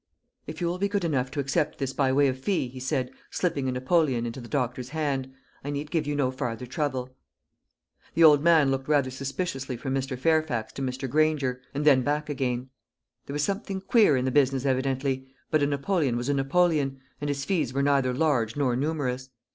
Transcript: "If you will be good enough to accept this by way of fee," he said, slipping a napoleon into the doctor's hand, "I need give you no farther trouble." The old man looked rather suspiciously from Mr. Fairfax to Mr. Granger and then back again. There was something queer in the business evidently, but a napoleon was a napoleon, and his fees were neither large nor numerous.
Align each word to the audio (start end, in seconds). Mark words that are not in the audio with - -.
"If 0.47 0.59
you 0.61 0.65
will 0.65 0.79
be 0.79 0.89
good 0.89 1.03
enough 1.03 1.29
to 1.29 1.39
accept 1.39 1.77
this 1.77 1.93
by 1.93 2.11
way 2.11 2.27
of 2.27 2.39
fee," 2.39 2.67
he 2.67 2.79
said, 2.79 3.11
slipping 3.29 3.69
a 3.69 3.71
napoleon 3.71 4.25
into 4.25 4.41
the 4.41 4.47
doctor's 4.47 4.89
hand, 4.89 5.31
"I 5.63 5.69
need 5.69 5.91
give 5.91 6.07
you 6.07 6.15
no 6.15 6.31
farther 6.31 6.65
trouble." 6.65 7.11
The 8.15 8.23
old 8.23 8.41
man 8.43 8.71
looked 8.71 8.87
rather 8.87 9.11
suspiciously 9.11 9.77
from 9.77 9.93
Mr. 9.93 10.17
Fairfax 10.17 10.73
to 10.73 10.81
Mr. 10.81 11.07
Granger 11.07 11.61
and 11.75 11.85
then 11.85 12.01
back 12.01 12.29
again. 12.31 12.71
There 13.27 13.33
was 13.35 13.43
something 13.43 13.79
queer 13.79 14.17
in 14.17 14.25
the 14.25 14.31
business 14.31 14.65
evidently, 14.65 15.27
but 15.51 15.61
a 15.61 15.67
napoleon 15.67 16.17
was 16.17 16.29
a 16.29 16.33
napoleon, 16.33 16.99
and 17.21 17.29
his 17.29 17.45
fees 17.45 17.71
were 17.71 17.83
neither 17.83 18.11
large 18.11 18.55
nor 18.57 18.75
numerous. 18.75 19.29